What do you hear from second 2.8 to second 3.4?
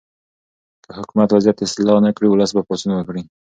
وکړي.